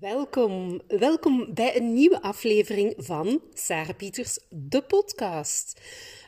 Welkom, 0.00 0.80
welkom 0.88 1.54
bij 1.54 1.76
een 1.76 1.92
nieuwe 1.92 2.22
aflevering 2.22 2.94
van 2.96 3.42
Sarah 3.54 3.96
Pieters, 3.96 4.38
de 4.48 4.82
podcast. 4.82 5.80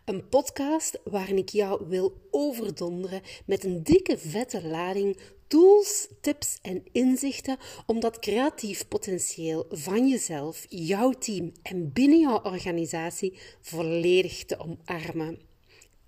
Een 0.04 0.28
podcast 0.28 1.00
waarin 1.04 1.36
ik 1.36 1.48
jou 1.48 1.88
wil 1.88 2.28
overdonderen 2.30 3.20
met 3.46 3.64
een 3.64 3.82
dikke 3.82 4.18
vette 4.18 4.66
lading 4.66 5.18
tools, 5.46 6.08
tips 6.20 6.58
en 6.62 6.82
inzichten 6.92 7.58
om 7.86 8.00
dat 8.00 8.18
creatief 8.18 8.88
potentieel 8.88 9.66
van 9.70 10.08
jezelf, 10.08 10.66
jouw 10.68 11.10
team 11.10 11.52
en 11.62 11.92
binnen 11.92 12.18
jouw 12.18 12.42
organisatie 12.42 13.38
volledig 13.60 14.44
te 14.44 14.58
omarmen. 14.58 15.53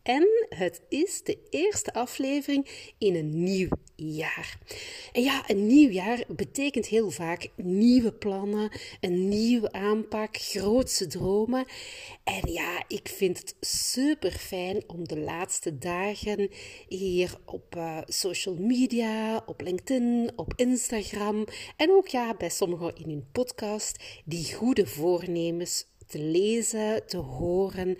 En 0.06 0.46
het 0.48 0.80
is 0.88 1.22
de 1.22 1.38
eerste 1.50 1.92
aflevering 1.92 2.92
in 2.98 3.14
een 3.14 3.42
nieuw 3.42 3.68
jaar. 3.96 4.58
En 5.12 5.22
ja, 5.22 5.50
een 5.50 5.66
nieuw 5.66 5.90
jaar 5.90 6.24
betekent 6.28 6.86
heel 6.86 7.10
vaak 7.10 7.48
nieuwe 7.56 8.12
plannen, 8.12 8.70
een 9.00 9.28
nieuwe 9.28 9.72
aanpak, 9.72 10.36
grootse 10.36 11.06
dromen. 11.06 11.64
En 12.24 12.52
ja, 12.52 12.84
ik 12.88 13.08
vind 13.08 13.38
het 13.38 13.56
super 13.60 14.32
fijn 14.32 14.82
om 14.86 15.08
de 15.08 15.18
laatste 15.18 15.78
dagen 15.78 16.50
hier 16.88 17.38
op 17.44 17.76
uh, 17.76 17.98
social 18.04 18.54
media, 18.54 19.42
op 19.46 19.60
LinkedIn, 19.60 20.30
op 20.36 20.52
Instagram 20.56 21.44
en 21.76 21.90
ook 21.90 22.08
ja, 22.08 22.34
bij 22.34 22.50
sommigen 22.50 22.96
in 22.96 23.08
hun 23.08 23.26
podcast 23.32 24.22
die 24.24 24.54
goede 24.54 24.86
voornemens 24.86 25.86
te 26.06 26.18
lezen, 26.18 27.06
te 27.06 27.16
horen. 27.16 27.96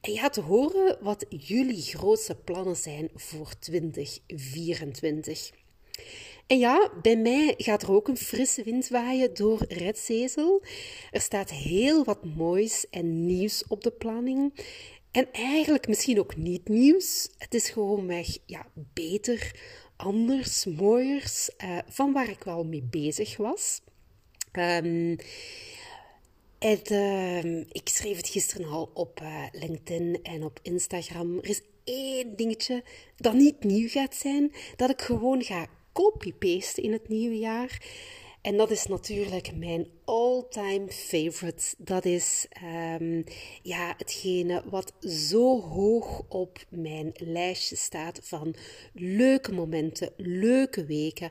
En 0.00 0.12
ja, 0.12 0.28
te 0.28 0.40
horen 0.40 0.98
wat 1.00 1.26
jullie 1.28 1.82
grootste 1.82 2.34
plannen 2.34 2.76
zijn 2.76 3.10
voor 3.14 3.58
2024. 3.58 5.50
En 6.46 6.58
ja, 6.58 6.90
bij 7.02 7.16
mij 7.16 7.54
gaat 7.56 7.82
er 7.82 7.92
ook 7.92 8.08
een 8.08 8.16
frisse 8.16 8.62
wind 8.62 8.88
waaien 8.88 9.34
door 9.34 9.64
Redzezel. 9.68 10.62
Er 11.10 11.20
staat 11.20 11.50
heel 11.50 12.04
wat 12.04 12.24
moois 12.24 12.86
en 12.90 13.26
nieuws 13.26 13.64
op 13.68 13.82
de 13.82 13.90
planning. 13.90 14.52
En 15.10 15.32
eigenlijk 15.32 15.88
misschien 15.88 16.18
ook 16.18 16.36
niet 16.36 16.68
nieuws. 16.68 17.28
Het 17.38 17.54
is 17.54 17.70
gewoonweg 17.70 18.38
ja, 18.46 18.66
beter, 18.74 19.60
anders, 19.96 20.64
mooiers, 20.64 21.50
uh, 21.64 21.78
van 21.88 22.12
waar 22.12 22.28
ik 22.28 22.44
wel 22.44 22.64
mee 22.64 22.82
bezig 22.90 23.36
was. 23.36 23.80
Um, 24.52 25.16
het, 26.58 26.90
uh, 26.90 27.58
ik 27.58 27.88
schreef 27.88 28.16
het 28.16 28.28
gisteren 28.28 28.68
al 28.68 28.90
op 28.94 29.20
uh, 29.22 29.44
LinkedIn 29.52 30.18
en 30.22 30.42
op 30.44 30.58
Instagram. 30.62 31.38
Er 31.38 31.48
is 31.48 31.60
één 31.84 32.36
dingetje 32.36 32.82
dat 33.16 33.34
niet 33.34 33.64
nieuw 33.64 33.88
gaat 33.88 34.14
zijn, 34.14 34.52
dat 34.76 34.90
ik 34.90 35.02
gewoon 35.02 35.42
ga 35.42 35.66
copy-pasten 35.92 36.82
in 36.82 36.92
het 36.92 37.08
nieuwe 37.08 37.38
jaar. 37.38 37.82
En 38.42 38.56
dat 38.56 38.70
is 38.70 38.86
natuurlijk 38.86 39.56
mijn 39.56 39.86
all-time 40.04 40.88
favorite. 40.88 41.74
Dat 41.78 42.04
is 42.04 42.46
um, 43.00 43.24
ja, 43.62 43.94
hetgene 43.96 44.62
wat 44.70 44.92
zo 45.00 45.60
hoog 45.60 46.22
op 46.28 46.58
mijn 46.68 47.12
lijstje 47.14 47.76
staat 47.76 48.20
van 48.22 48.54
leuke 48.92 49.52
momenten, 49.52 50.12
leuke 50.16 50.84
weken, 50.84 51.30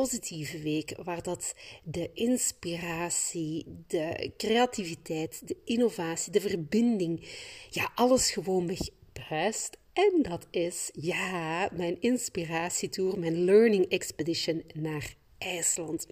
positieve 0.00 0.58
week, 0.58 0.94
waar 1.04 1.22
dat 1.22 1.54
de 1.84 2.10
inspiratie, 2.12 3.66
de 3.86 4.32
creativiteit, 4.36 5.48
de 5.48 5.56
innovatie, 5.64 6.32
de 6.32 6.40
verbinding, 6.40 7.28
ja, 7.70 7.92
alles 7.94 8.30
gewoon 8.30 8.76
bruist. 9.12 9.76
En 9.92 10.22
dat 10.22 10.46
is, 10.50 10.90
ja, 10.94 11.68
mijn 11.72 12.00
inspiratietour, 12.00 13.18
mijn 13.18 13.44
learning 13.44 13.88
expedition 13.88 14.62
naar 14.74 15.14
IJsland. 15.38 16.06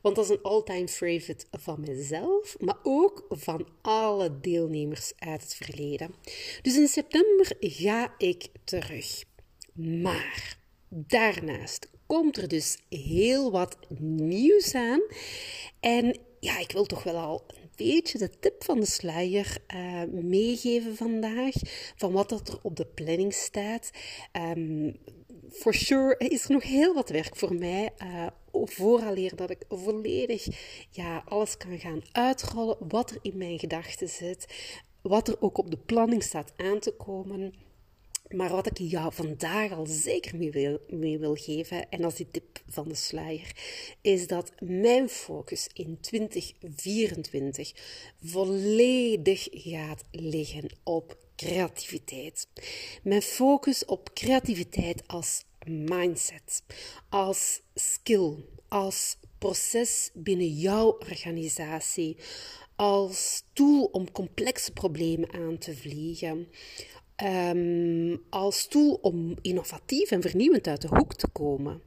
Want 0.00 0.16
dat 0.16 0.24
is 0.24 0.30
een 0.30 0.42
all-time 0.42 0.88
favorite 0.88 1.44
van 1.50 1.80
mezelf, 1.80 2.56
maar 2.60 2.78
ook 2.82 3.26
van 3.28 3.68
alle 3.82 4.40
deelnemers 4.40 5.12
uit 5.18 5.42
het 5.42 5.54
verleden. 5.54 6.14
Dus 6.62 6.76
in 6.76 6.88
september 6.88 7.56
ga 7.60 8.14
ik 8.18 8.48
terug. 8.64 9.24
Maar 9.74 10.56
daarnaast 10.88 11.90
komt 12.12 12.36
er 12.36 12.48
dus 12.48 12.78
heel 12.88 13.50
wat 13.50 13.76
nieuws 13.98 14.74
aan. 14.74 15.02
En 15.80 16.18
ja, 16.40 16.58
ik 16.58 16.72
wil 16.72 16.84
toch 16.84 17.02
wel 17.02 17.16
al 17.16 17.44
een 17.48 17.70
beetje 17.76 18.18
de 18.18 18.30
tip 18.40 18.64
van 18.64 18.80
de 18.80 18.86
sluier 18.86 19.56
uh, 19.74 20.02
meegeven 20.22 20.96
vandaag. 20.96 21.54
Van 21.96 22.12
wat 22.12 22.30
er 22.30 22.58
op 22.62 22.76
de 22.76 22.86
planning 22.86 23.34
staat. 23.34 23.90
Um, 24.56 24.96
for 25.50 25.74
sure 25.74 26.14
is 26.18 26.44
er 26.44 26.50
nog 26.50 26.62
heel 26.62 26.94
wat 26.94 27.08
werk 27.08 27.36
voor 27.36 27.54
mij. 27.54 27.90
Uh, 28.02 28.26
vooraleer 28.52 29.36
dat 29.36 29.50
ik 29.50 29.64
volledig 29.68 30.46
ja, 30.90 31.22
alles 31.26 31.56
kan 31.56 31.78
gaan 31.78 32.02
uitrollen. 32.12 32.76
Wat 32.88 33.10
er 33.10 33.18
in 33.22 33.36
mijn 33.36 33.58
gedachten 33.58 34.08
zit. 34.08 34.46
Wat 35.02 35.28
er 35.28 35.36
ook 35.40 35.58
op 35.58 35.70
de 35.70 35.78
planning 35.86 36.22
staat 36.22 36.52
aan 36.56 36.78
te 36.78 36.90
komen. 36.90 37.54
Maar 38.34 38.50
wat 38.50 38.66
ik 38.66 38.78
jou 38.78 39.12
vandaag 39.12 39.72
al 39.72 39.86
zeker 39.86 40.36
mee 40.36 40.50
wil, 40.50 40.78
mee 40.88 41.18
wil 41.18 41.34
geven, 41.34 41.88
en 41.88 42.04
als 42.04 42.14
die 42.14 42.30
tip 42.30 42.62
van 42.68 42.88
de 42.88 42.94
sluier, 42.94 43.56
is 44.00 44.26
dat 44.26 44.52
mijn 44.58 45.08
focus 45.08 45.68
in 45.72 45.98
2024 46.00 47.72
volledig 48.22 49.48
gaat 49.50 50.04
liggen 50.10 50.70
op 50.82 51.16
creativiteit. 51.36 52.46
Mijn 53.02 53.22
focus 53.22 53.84
op 53.84 54.10
creativiteit 54.14 55.08
als 55.08 55.44
mindset, 55.66 56.62
als 57.08 57.60
skill, 57.74 58.34
als 58.68 59.16
proces 59.38 60.10
binnen 60.14 60.48
jouw 60.48 60.96
organisatie, 60.98 62.16
als 62.76 63.42
tool 63.52 63.84
om 63.84 64.12
complexe 64.12 64.72
problemen 64.72 65.32
aan 65.32 65.58
te 65.58 65.76
vliegen, 65.76 66.48
um, 67.24 68.22
als 68.30 68.66
tool 68.66 68.98
om 69.02 69.36
innovatief 69.42 70.10
en 70.10 70.22
vernieuwend 70.22 70.66
uit 70.66 70.80
de 70.80 70.88
hoek 70.88 71.14
te 71.14 71.28
komen. 71.28 71.82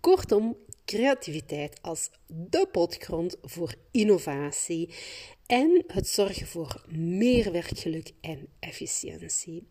Kortom, 0.00 0.56
creativiteit 0.84 1.78
als 1.82 2.10
de 2.26 2.68
potgrond 2.72 3.36
voor 3.42 3.74
innovatie 3.90 4.88
en 5.46 5.84
het 5.86 6.08
zorgen 6.08 6.46
voor 6.46 6.84
meer 6.88 7.52
werkgeluk 7.52 8.12
en 8.20 8.48
efficiëntie. 8.58 9.68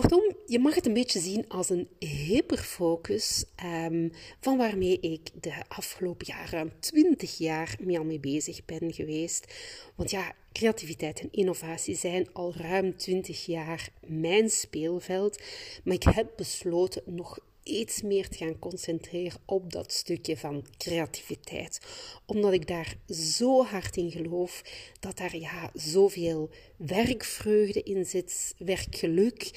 Kortom, 0.00 0.36
je 0.46 0.58
mag 0.58 0.74
het 0.74 0.86
een 0.86 0.92
beetje 0.92 1.20
zien 1.20 1.44
als 1.48 1.70
een 1.70 1.88
hyperfocus 1.98 3.44
um, 3.64 4.12
van 4.40 4.56
waarmee 4.56 5.00
ik 5.00 5.30
de 5.40 5.52
afgelopen 5.68 6.26
jaren, 6.26 6.72
20 6.80 7.38
jaar, 7.38 7.76
mee 7.80 7.98
al 7.98 8.04
mee 8.04 8.20
bezig 8.20 8.64
ben 8.64 8.92
geweest. 8.92 9.54
Want 9.94 10.10
ja, 10.10 10.34
creativiteit 10.52 11.20
en 11.20 11.28
innovatie 11.30 11.94
zijn 11.94 12.28
al 12.32 12.54
ruim 12.56 12.96
20 12.96 13.46
jaar 13.46 13.88
mijn 14.06 14.50
speelveld, 14.50 15.42
maar 15.84 15.94
ik 15.94 16.02
heb 16.02 16.32
besloten 16.36 17.02
nog 17.06 17.38
iets 17.66 18.02
meer 18.02 18.28
te 18.28 18.36
gaan 18.36 18.58
concentreren 18.58 19.40
op 19.44 19.72
dat 19.72 19.92
stukje 19.92 20.36
van 20.36 20.64
creativiteit. 20.76 21.80
Omdat 22.26 22.52
ik 22.52 22.66
daar 22.66 22.96
zo 23.08 23.64
hard 23.64 23.96
in 23.96 24.10
geloof 24.10 24.62
dat 25.00 25.16
daar 25.16 25.36
ja, 25.36 25.70
zoveel 25.74 26.50
werkvreugde 26.76 27.82
in 27.82 28.04
zit, 28.04 28.54
werkgeluk 28.58 29.50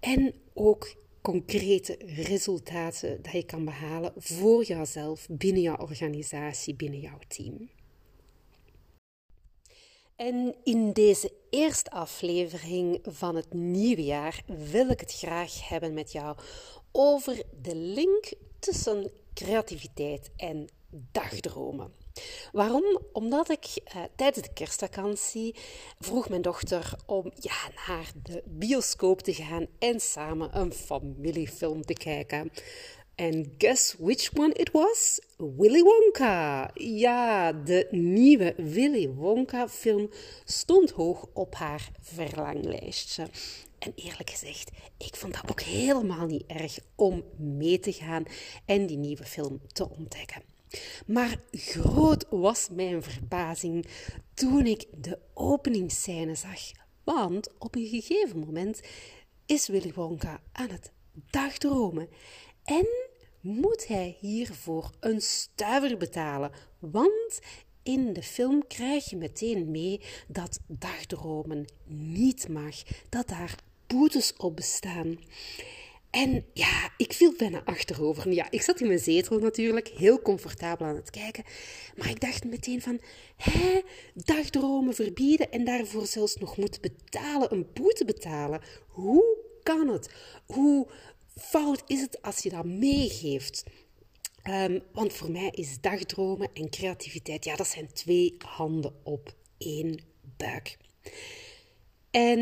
en 0.00 0.34
ook 0.54 0.94
concrete 1.22 1.98
resultaten 2.06 3.22
dat 3.22 3.32
je 3.32 3.44
kan 3.44 3.64
behalen 3.64 4.12
voor 4.16 4.64
jouzelf, 4.64 5.26
binnen 5.30 5.62
jouw 5.62 5.76
organisatie, 5.76 6.74
binnen 6.74 7.00
jouw 7.00 7.18
team. 7.28 7.70
En 10.16 10.54
in 10.64 10.92
deze 10.92 11.32
eerste 11.50 11.90
aflevering 11.90 12.98
van 13.02 13.36
het 13.36 13.52
nieuwe 13.52 14.04
jaar 14.04 14.42
wil 14.46 14.88
ik 14.88 15.00
het 15.00 15.12
graag 15.12 15.68
hebben 15.68 15.94
met 15.94 16.12
jou 16.12 16.36
over 16.92 17.42
de 17.62 17.74
link 17.74 18.32
tussen 18.58 19.10
creativiteit 19.34 20.30
en 20.36 20.68
dagdromen. 21.12 21.92
Waarom? 22.52 23.00
Omdat 23.12 23.50
ik 23.50 23.66
uh, 23.96 24.02
tijdens 24.16 24.46
de 24.46 24.52
kerstvakantie 24.52 25.54
vroeg 25.98 26.28
mijn 26.28 26.42
dochter 26.42 26.94
om 27.06 27.32
ja, 27.34 27.70
naar 27.86 28.12
de 28.22 28.42
bioscoop 28.46 29.20
te 29.20 29.34
gaan 29.34 29.66
en 29.78 30.00
samen 30.00 30.58
een 30.58 30.72
familiefilm 30.72 31.82
te 31.84 31.92
kijken. 31.92 32.50
En 33.14 33.54
guess 33.58 33.94
which 33.98 34.30
one 34.34 34.54
it 34.54 34.70
was? 34.70 35.20
Willy 35.36 35.82
Wonka. 35.82 36.70
Ja, 36.74 37.52
de 37.52 37.86
nieuwe 37.90 38.54
Willy 38.56 39.08
Wonka 39.08 39.68
film 39.68 40.10
stond 40.44 40.90
hoog 40.90 41.26
op 41.32 41.54
haar 41.54 41.90
verlanglijstje. 42.00 43.26
En 43.82 43.92
eerlijk 43.94 44.30
gezegd, 44.30 44.70
ik 44.98 45.16
vond 45.16 45.34
dat 45.34 45.50
ook 45.50 45.60
helemaal 45.60 46.26
niet 46.26 46.46
erg 46.46 46.78
om 46.94 47.24
mee 47.36 47.78
te 47.78 47.92
gaan 47.92 48.24
en 48.64 48.86
die 48.86 48.96
nieuwe 48.96 49.24
film 49.24 49.60
te 49.72 49.88
ontdekken. 49.88 50.42
Maar 51.06 51.40
groot 51.50 52.26
was 52.30 52.68
mijn 52.70 53.02
verbazing 53.02 53.86
toen 54.34 54.66
ik 54.66 54.86
de 54.96 55.18
openingsscène 55.34 56.34
zag. 56.34 56.60
Want 57.04 57.58
op 57.58 57.74
een 57.74 57.86
gegeven 57.86 58.38
moment 58.38 58.80
is 59.46 59.68
Willy 59.68 59.92
Wonka 59.94 60.40
aan 60.52 60.70
het 60.70 60.92
dagdromen. 61.30 62.08
En 62.64 62.86
moet 63.40 63.86
hij 63.86 64.16
hiervoor 64.20 64.90
een 65.00 65.20
stuiver 65.20 65.96
betalen. 65.96 66.52
Want 66.78 67.40
in 67.82 68.12
de 68.12 68.22
film 68.22 68.66
krijg 68.66 69.10
je 69.10 69.16
meteen 69.16 69.70
mee 69.70 70.00
dat 70.28 70.60
dagdromen 70.66 71.64
niet 71.86 72.48
mag, 72.48 72.76
dat 73.08 73.28
daar 73.28 73.54
boetes 73.92 74.32
op 74.36 74.56
bestaan. 74.56 75.18
En 76.10 76.44
ja, 76.52 76.90
ik 76.96 77.12
viel 77.12 77.34
bijna 77.36 77.64
achterover. 77.64 78.32
Ja, 78.32 78.50
ik 78.50 78.62
zat 78.62 78.80
in 78.80 78.86
mijn 78.86 78.98
zetel 78.98 79.38
natuurlijk, 79.38 79.88
heel 79.88 80.22
comfortabel 80.22 80.86
aan 80.86 80.96
het 80.96 81.10
kijken. 81.10 81.44
Maar 81.96 82.10
ik 82.10 82.20
dacht 82.20 82.44
meteen 82.44 82.82
van, 82.82 83.00
hè, 83.36 83.80
dagdromen 84.14 84.94
verbieden 84.94 85.50
en 85.50 85.64
daarvoor 85.64 86.06
zelfs 86.06 86.36
nog 86.36 86.56
moeten 86.56 86.80
betalen, 86.80 87.52
een 87.52 87.66
boete 87.72 88.04
betalen. 88.04 88.60
Hoe 88.86 89.24
kan 89.62 89.88
het? 89.88 90.10
Hoe 90.46 90.86
fout 91.36 91.82
is 91.86 92.00
het 92.00 92.22
als 92.22 92.38
je 92.38 92.50
dat 92.50 92.64
meegeeft? 92.64 93.64
Um, 94.50 94.82
want 94.92 95.12
voor 95.12 95.30
mij 95.30 95.50
is 95.50 95.80
dagdromen 95.80 96.48
en 96.54 96.70
creativiteit, 96.70 97.44
ja, 97.44 97.56
dat 97.56 97.66
zijn 97.66 97.92
twee 97.92 98.36
handen 98.38 98.94
op 99.02 99.34
één 99.58 100.02
buik. 100.36 100.76
En 102.12 102.40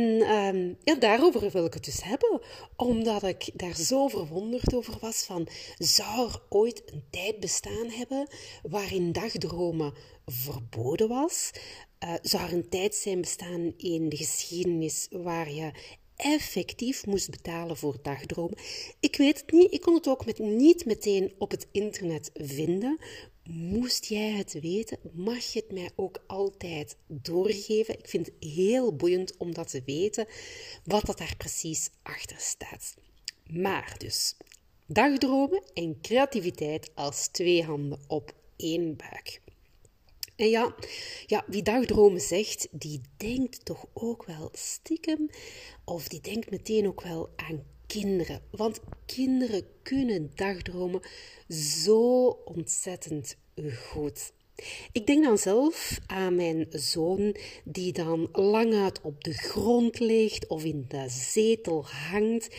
ja, 0.85 0.95
daarover 0.95 1.51
wil 1.51 1.65
ik 1.65 1.75
het 1.75 1.85
dus 1.85 2.03
hebben, 2.03 2.41
omdat 2.77 3.23
ik 3.23 3.51
daar 3.55 3.77
zo 3.77 4.09
verwonderd 4.09 4.75
over 4.75 4.97
was 5.01 5.25
van, 5.25 5.49
zou 5.79 6.29
er 6.29 6.43
ooit 6.49 6.83
een 6.87 7.05
tijd 7.11 7.41
bestaan 7.41 7.89
hebben 7.89 8.29
waarin 8.63 9.13
dagdromen 9.13 9.95
verboden 10.27 11.09
was? 11.09 11.51
Uh, 12.05 12.15
zou 12.23 12.45
er 12.45 12.53
een 12.53 12.69
tijd 12.69 12.95
zijn 12.95 13.21
bestaan 13.21 13.75
in 13.77 14.09
de 14.09 14.17
geschiedenis 14.17 15.09
waar 15.11 15.53
je 15.53 15.73
effectief 16.17 17.07
moest 17.07 17.31
betalen 17.31 17.77
voor 17.77 17.97
dagdromen. 18.03 18.59
Ik 19.01 19.17
weet 19.17 19.41
het 19.41 19.53
niet, 19.53 19.73
ik 19.73 19.81
kon 19.81 19.95
het 19.95 20.09
ook 20.09 20.27
met, 20.27 20.39
niet 20.39 20.85
meteen 20.85 21.33
op 21.39 21.51
het 21.51 21.69
internet 21.73 22.31
vinden. 22.35 22.99
Moest 23.45 24.05
jij 24.05 24.31
het 24.31 24.61
weten, 24.61 24.99
mag 25.13 25.45
je 25.45 25.61
het 25.61 25.73
mij 25.73 25.91
ook 25.97 26.25
altijd 26.27 26.97
doorgeven. 27.07 27.99
Ik 27.99 28.09
vind 28.09 28.27
het 28.27 28.53
heel 28.53 28.97
boeiend 28.97 29.37
om 29.37 29.55
dat 29.55 29.69
te 29.71 29.83
weten, 29.87 30.27
wat 30.85 31.07
dat 31.07 31.19
daar 31.19 31.35
precies 31.37 31.91
achter 32.03 32.37
staat. 32.39 32.95
Maar 33.47 33.95
dus, 33.99 34.37
dagdromen 34.87 35.63
en 35.75 36.01
creativiteit 36.01 36.91
als 36.95 37.29
twee 37.29 37.65
handen 37.65 38.01
op 38.07 38.35
één 38.57 38.97
buik. 38.97 39.41
En 40.37 40.49
ja, 40.49 40.75
ja, 41.27 41.45
wie 41.47 41.63
dagdromen 41.63 42.21
zegt, 42.21 42.69
die 42.71 43.01
denkt 43.17 43.65
toch 43.65 43.87
ook 43.93 44.25
wel 44.25 44.49
stiekem, 44.53 45.31
of 45.85 46.09
die 46.09 46.21
denkt 46.21 46.51
meteen 46.51 46.87
ook 46.87 47.03
wel 47.03 47.29
aan 47.37 47.65
kinderen. 47.99 48.43
Want 48.51 48.81
kinderen 49.07 49.65
kunnen 49.83 50.31
dagdromen 50.35 51.01
zo 51.49 52.27
ontzettend 52.45 53.37
goed. 53.89 54.33
Ik 54.93 55.07
denk 55.07 55.25
dan 55.25 55.39
zelf 55.39 55.99
aan 56.07 56.35
mijn 56.35 56.67
zoon, 56.71 57.37
die 57.65 57.93
dan 57.93 58.29
lang 58.33 58.75
uit 58.75 59.01
op 59.01 59.25
de 59.25 59.33
grond 59.33 59.99
ligt 59.99 60.47
of 60.47 60.65
in 60.65 60.85
de 60.89 61.09
zetel 61.09 61.85
hangt 61.87 62.57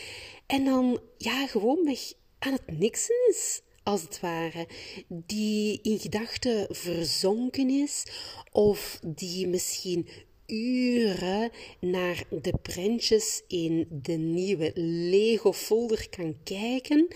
en 0.48 0.66
dan 0.66 1.00
ja, 1.18 1.48
gewoonweg 1.48 2.13
aan 2.39 2.54
het 2.54 2.80
niksen 2.80 3.16
is 3.30 3.62
als 3.84 4.01
het 4.01 4.19
ware, 4.19 4.68
die 5.07 5.80
in 5.81 6.00
gedachten 6.00 6.68
verzonken 6.69 7.69
is, 7.69 8.06
of 8.51 9.00
die 9.06 9.48
misschien 9.48 10.07
uren 10.51 11.51
naar 11.80 12.24
de 12.30 12.53
prentjes 12.62 13.42
in 13.48 13.88
de 13.89 14.13
nieuwe 14.13 14.71
Lego-folder 15.09 16.09
kan 16.09 16.36
kijken 16.44 17.07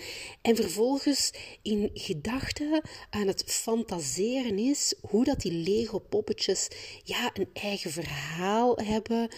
en 0.42 0.56
vervolgens 0.56 1.30
in 1.62 1.90
gedachten 1.94 2.82
aan 3.10 3.26
het 3.26 3.44
fantaseren 3.46 4.58
is 4.58 4.94
hoe 5.00 5.24
dat 5.24 5.40
die 5.40 5.52
Lego-poppetjes 5.52 6.68
ja, 7.04 7.30
een 7.34 7.48
eigen 7.52 7.90
verhaal 7.90 8.76
hebben, 8.76 9.28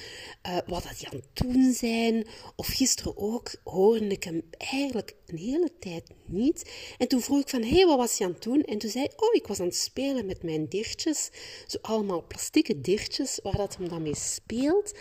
uh, 0.46 0.56
wat 0.66 0.82
dat 0.82 0.98
die 0.98 1.08
aan 1.08 1.22
doen 1.32 1.72
zijn. 1.72 2.26
Of 2.56 2.66
gisteren 2.66 3.16
ook 3.16 3.50
hoorde 3.64 4.06
ik 4.06 4.24
hem 4.24 4.42
eigenlijk 4.58 5.14
een 5.26 5.38
hele 5.38 5.70
tijd 5.80 6.10
niet. 6.26 6.70
En 6.98 7.08
toen 7.08 7.20
vroeg 7.20 7.40
ik 7.40 7.48
van, 7.48 7.62
hé, 7.62 7.86
wat 7.86 7.96
was 7.96 8.18
je 8.18 8.24
aan 8.24 8.32
het 8.32 8.42
doen? 8.42 8.62
En 8.62 8.78
toen 8.78 8.90
zei 8.90 9.06
oh, 9.16 9.34
ik 9.34 9.46
was 9.46 9.60
aan 9.60 9.66
het 9.66 9.76
spelen 9.76 10.26
met 10.26 10.42
mijn 10.42 10.68
dirtjes. 10.68 11.30
Zo 11.66 11.78
allemaal 11.80 12.24
plastieke 12.26 12.80
dirtjes, 12.80 13.38
waar 13.42 13.56
dat 13.56 13.76
hem 13.76 13.87
dan 13.88 14.02
mee 14.02 14.16
speelt. 14.16 14.94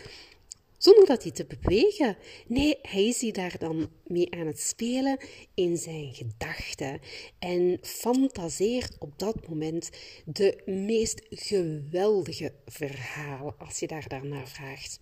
Zonder 0.77 1.05
dat 1.05 1.23
hij 1.23 1.31
te 1.31 1.45
bewegen. 1.45 2.17
Nee, 2.47 2.77
hij 2.81 3.07
is 3.07 3.21
hier 3.21 3.33
daar 3.33 3.57
dan 3.57 3.89
mee 4.05 4.31
aan 4.31 4.47
het 4.47 4.59
spelen 4.59 5.19
in 5.53 5.77
zijn 5.77 6.13
gedachten. 6.13 6.99
En 7.39 7.79
fantaseert 7.81 8.95
op 8.99 9.19
dat 9.19 9.47
moment 9.47 9.89
de 10.25 10.61
meest 10.65 11.21
geweldige 11.29 12.53
verhalen, 12.65 13.55
als 13.57 13.79
je 13.79 13.87
daar 13.87 14.07
daarnaar 14.07 14.47
vraagt. 14.47 14.99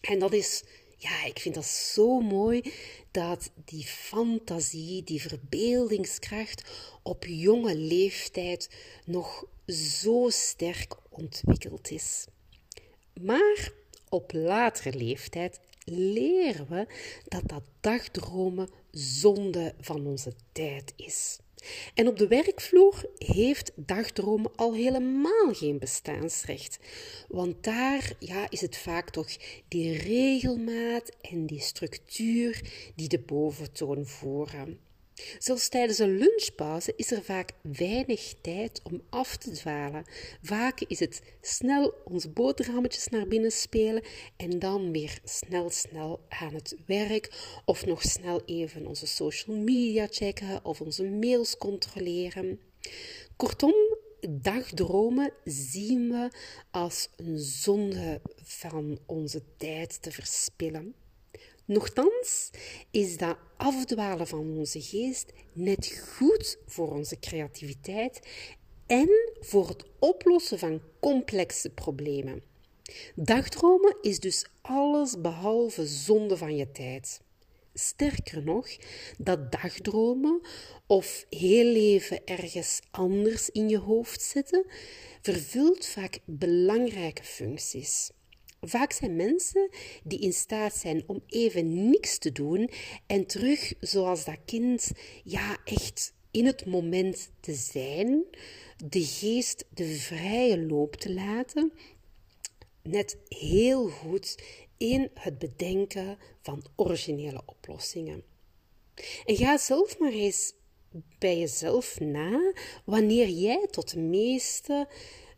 En 0.00 0.18
dat 0.18 0.32
is 0.32 0.64
ja, 1.00 1.24
ik 1.24 1.38
vind 1.38 1.54
dat 1.54 1.64
zo 1.64 2.20
mooi 2.20 2.72
dat 3.10 3.50
die 3.64 3.84
fantasie, 3.84 5.02
die 5.02 5.20
verbeeldingskracht 5.22 6.70
op 7.02 7.24
jonge 7.24 7.76
leeftijd 7.76 8.70
nog 9.04 9.44
zo 9.66 10.28
sterk 10.28 10.96
ontwikkeld 11.08 11.90
is. 11.90 12.26
Maar 13.22 13.72
op 14.08 14.32
latere 14.32 14.98
leeftijd 14.98 15.60
leren 15.84 16.66
we 16.68 16.86
dat 17.28 17.42
dat 17.46 17.62
dagdromen 17.80 18.68
zonde 18.90 19.74
van 19.80 20.06
onze 20.06 20.32
tijd 20.52 20.92
is. 20.96 21.38
En 21.94 22.08
op 22.08 22.18
de 22.18 22.28
werkvloer 22.28 23.04
heeft 23.18 23.72
dagdromen 23.76 24.50
al 24.56 24.74
helemaal 24.74 25.52
geen 25.52 25.78
bestaansrecht. 25.78 26.78
Want 27.28 27.64
daar 27.64 28.12
ja, 28.18 28.50
is 28.50 28.60
het 28.60 28.76
vaak 28.76 29.10
toch 29.10 29.36
die 29.68 29.98
regelmaat 29.98 31.10
en 31.20 31.46
die 31.46 31.60
structuur 31.60 32.60
die 32.96 33.08
de 33.08 33.18
boventoon 33.18 34.06
voeren. 34.06 34.78
Zelfs 35.38 35.68
tijdens 35.68 35.98
een 35.98 36.18
lunchpauze 36.18 36.92
is 36.96 37.10
er 37.10 37.22
vaak 37.22 37.52
weinig 37.62 38.34
tijd 38.40 38.80
om 38.82 39.02
af 39.10 39.36
te 39.36 39.50
dwalen. 39.50 40.04
Vaak 40.42 40.80
is 40.80 41.00
het 41.00 41.22
snel 41.40 41.94
onze 42.04 42.28
boterhammetjes 42.28 43.08
naar 43.08 43.26
binnen 43.26 43.52
spelen 43.52 44.02
en 44.36 44.58
dan 44.58 44.92
weer 44.92 45.18
snel, 45.24 45.70
snel 45.70 46.20
aan 46.28 46.54
het 46.54 46.76
werk. 46.86 47.30
Of 47.64 47.86
nog 47.86 48.02
snel 48.02 48.42
even 48.44 48.86
onze 48.86 49.06
social 49.06 49.56
media 49.56 50.06
checken 50.10 50.64
of 50.64 50.80
onze 50.80 51.04
mails 51.04 51.56
controleren. 51.56 52.60
Kortom, 53.36 53.74
dagdromen 54.28 55.32
zien 55.44 56.10
we 56.10 56.30
als 56.70 57.08
een 57.16 57.38
zonde 57.38 58.20
van 58.42 58.98
onze 59.06 59.42
tijd 59.56 60.02
te 60.02 60.10
verspillen. 60.10 60.94
Nochtans 61.70 62.50
is 62.90 63.16
dat 63.16 63.36
afdwalen 63.56 64.26
van 64.26 64.56
onze 64.58 64.82
geest 64.82 65.32
net 65.52 66.02
goed 66.16 66.58
voor 66.66 66.92
onze 66.92 67.18
creativiteit 67.18 68.20
en 68.86 69.08
voor 69.40 69.68
het 69.68 69.84
oplossen 69.98 70.58
van 70.58 70.82
complexe 71.00 71.70
problemen. 71.70 72.42
Dagdromen 73.14 73.96
is 74.00 74.20
dus 74.20 74.46
alles 74.60 75.20
behalve 75.20 75.86
zonde 75.86 76.36
van 76.36 76.56
je 76.56 76.70
tijd. 76.70 77.20
Sterker 77.74 78.42
nog, 78.42 78.68
dat 79.18 79.52
dagdromen 79.52 80.40
of 80.86 81.26
heel 81.28 81.72
leven 81.72 82.24
ergens 82.24 82.80
anders 82.90 83.50
in 83.50 83.68
je 83.68 83.78
hoofd 83.78 84.22
zitten, 84.22 84.66
vervult 85.20 85.86
vaak 85.86 86.18
belangrijke 86.24 87.24
functies. 87.24 88.10
Vaak 88.60 88.92
zijn 88.92 89.16
mensen 89.16 89.68
die 90.04 90.18
in 90.18 90.32
staat 90.32 90.74
zijn 90.74 91.02
om 91.06 91.22
even 91.26 91.90
niks 91.90 92.18
te 92.18 92.32
doen 92.32 92.70
en 93.06 93.26
terug, 93.26 93.72
zoals 93.80 94.24
dat 94.24 94.38
kind, 94.44 94.90
ja, 95.24 95.58
echt 95.64 96.12
in 96.30 96.46
het 96.46 96.66
moment 96.66 97.30
te 97.40 97.54
zijn, 97.54 98.24
de 98.84 99.04
geest 99.04 99.64
de 99.74 99.86
vrije 99.86 100.66
loop 100.66 100.96
te 100.96 101.12
laten, 101.12 101.72
net 102.82 103.18
heel 103.28 103.88
goed 103.88 104.42
in 104.76 105.10
het 105.14 105.38
bedenken 105.38 106.18
van 106.42 106.64
originele 106.76 107.42
oplossingen. 107.46 108.22
En 109.24 109.36
ga 109.36 109.58
zelf 109.58 109.98
maar 109.98 110.12
eens 110.12 110.54
bij 111.18 111.38
jezelf 111.38 112.00
na 112.00 112.52
wanneer 112.84 113.28
jij 113.28 113.66
tot 113.70 113.90
de 113.92 114.00
meeste 114.00 114.88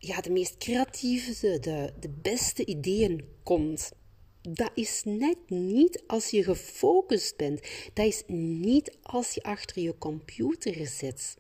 ja, 0.05 0.21
de 0.21 0.31
meest 0.31 0.57
creatieve, 0.57 1.59
de, 1.59 1.93
de 2.01 2.09
beste 2.23 2.65
ideeën 2.65 3.25
komt. 3.43 3.93
Dat 4.41 4.71
is 4.75 5.03
net 5.05 5.39
niet 5.49 6.03
als 6.07 6.31
je 6.31 6.43
gefocust 6.43 7.37
bent. 7.37 7.61
Dat 7.93 8.07
is 8.07 8.23
niet 8.27 8.97
als 9.03 9.35
je 9.35 9.43
achter 9.43 9.83
je 9.83 9.99
computer 9.99 10.87
zit. 10.87 11.37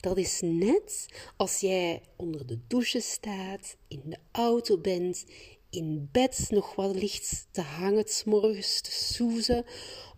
Dat 0.00 0.18
is 0.18 0.40
net 0.44 1.06
als 1.36 1.60
jij 1.60 2.02
onder 2.16 2.46
de 2.46 2.58
douche 2.66 3.00
staat, 3.00 3.76
in 3.88 4.02
de 4.04 4.18
auto 4.32 4.78
bent, 4.78 5.24
in 5.70 6.08
bed 6.12 6.46
nog 6.50 6.74
wat 6.74 6.94
licht 6.94 7.46
te 7.50 7.60
hangen, 7.60 8.08
s 8.08 8.24
morgens 8.24 8.80
te 8.80 8.90
soezen, 8.90 9.64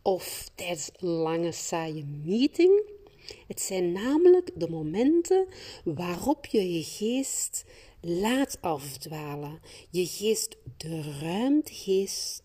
of 0.02 0.48
tijdens 0.54 0.90
een 0.92 1.08
lange 1.08 1.52
saaie 1.52 2.04
meeting 2.04 3.00
Het 3.46 3.60
zijn 3.60 3.92
namelijk 3.92 4.50
de 4.54 4.68
momenten 4.68 5.46
waarop 5.84 6.46
je 6.46 6.72
je 6.72 6.82
geest 6.82 7.64
laat 8.00 8.58
afdwalen, 8.60 9.60
je 9.90 10.06
geest 10.06 10.56
de 10.76 11.18
ruimte 11.20 11.72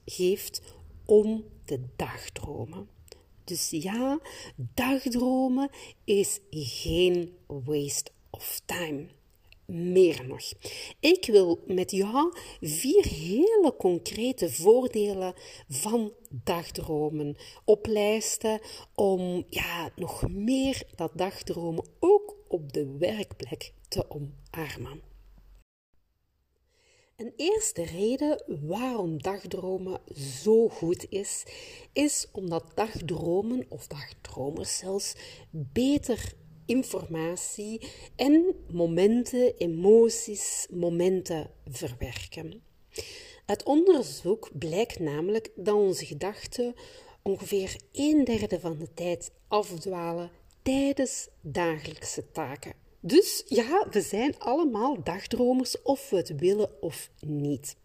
geeft 0.06 0.62
om 1.06 1.44
te 1.66 1.80
dagdromen. 1.96 2.88
Dus 3.44 3.70
ja, 3.70 4.20
dagdromen 4.74 5.70
is 6.04 6.40
geen 6.50 7.34
waste 7.48 8.12
of 8.30 8.62
time. 8.66 9.08
Meer 9.68 10.26
nog. 10.28 10.52
Ik 11.00 11.26
wil 11.26 11.64
met 11.66 11.92
jou 11.92 12.34
vier 12.62 13.06
hele 13.06 13.76
concrete 13.78 14.50
voordelen 14.50 15.34
van 15.70 16.14
dagdromen 16.30 17.36
oplijsten 17.66 18.60
om 18.96 19.46
ja, 19.50 19.90
nog 19.96 20.30
meer 20.30 20.84
dat 20.96 21.12
dagdromen 21.16 21.86
ook 22.00 22.36
op 22.48 22.74
de 22.74 22.98
werkplek 22.98 23.74
te 23.88 24.10
omarmen. 24.10 25.02
Een 27.16 27.34
eerste 27.36 27.84
reden 27.84 28.44
waarom 28.68 29.22
dagdromen 29.22 30.02
zo 30.16 30.70
goed 30.70 31.06
is, 31.10 31.44
is 31.94 32.28
omdat 32.32 32.72
dagdromen 32.76 33.66
of 33.70 33.88
dagdromers 33.88 34.78
zelfs 34.78 35.16
beter 35.52 36.34
informatie 36.68 37.82
en 38.16 38.56
momenten, 38.72 39.58
emoties, 39.58 40.68
momenten 40.70 41.52
verwerken. 41.66 42.62
Uit 43.46 43.64
onderzoek 43.64 44.50
blijkt 44.54 45.00
namelijk 45.00 45.50
dat 45.56 45.76
onze 45.76 46.06
gedachten 46.06 46.76
ongeveer 47.22 47.76
een 47.92 48.24
derde 48.24 48.60
van 48.60 48.78
de 48.78 48.94
tijd 48.94 49.32
afdwalen 49.48 50.32
tijdens 50.62 51.28
dagelijkse 51.42 52.32
taken. 52.32 52.74
Dus 53.00 53.44
ja, 53.46 53.88
we 53.92 54.02
zijn 54.02 54.40
allemaal 54.40 55.04
dagdromers 55.04 55.82
of 55.82 56.10
we 56.10 56.16
het 56.16 56.36
willen 56.36 56.82
of 56.82 57.10
niet. 57.20 57.76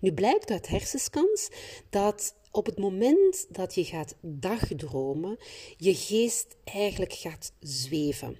Nu 0.00 0.12
blijkt 0.12 0.50
uit 0.50 0.68
hersenscans 0.68 1.48
dat 1.90 2.34
op 2.50 2.66
het 2.66 2.78
moment 2.78 3.46
dat 3.50 3.74
je 3.74 3.84
gaat 3.84 4.14
dagdromen, 4.20 5.38
je 5.76 5.94
geest 5.94 6.56
eigenlijk 6.64 7.12
gaat 7.12 7.52
zweven. 7.60 8.38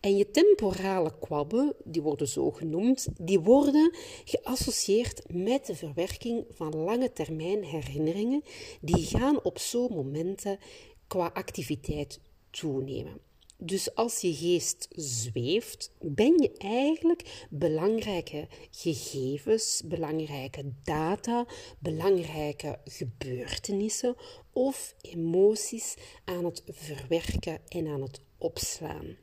En 0.00 0.16
je 0.16 0.30
temporale 0.30 1.18
kwabben, 1.18 1.74
die 1.84 2.02
worden 2.02 2.28
zo 2.28 2.50
genoemd, 2.50 3.08
die 3.20 3.40
worden 3.40 3.94
geassocieerd 4.24 5.22
met 5.32 5.66
de 5.66 5.74
verwerking 5.74 6.44
van 6.50 6.76
lange 6.76 7.12
termijn 7.12 7.64
herinneringen, 7.64 8.42
die 8.80 9.06
gaan 9.06 9.42
op 9.42 9.58
zo'n 9.58 9.92
momenten 9.92 10.58
qua 11.06 11.30
activiteit 11.34 12.20
toenemen. 12.50 13.31
Dus 13.64 13.94
als 13.94 14.20
je 14.20 14.34
geest 14.34 14.88
zweeft, 14.90 15.90
ben 16.00 16.42
je 16.42 16.52
eigenlijk 16.58 17.46
belangrijke 17.50 18.48
gegevens, 18.70 19.82
belangrijke 19.84 20.72
data, 20.84 21.46
belangrijke 21.78 22.78
gebeurtenissen 22.84 24.16
of 24.52 24.94
emoties 25.00 25.94
aan 26.24 26.44
het 26.44 26.62
verwerken 26.66 27.58
en 27.68 27.86
aan 27.86 28.02
het 28.02 28.20
opslaan. 28.38 29.16